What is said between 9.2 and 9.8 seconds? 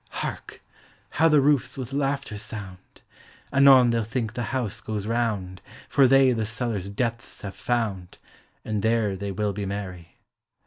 will be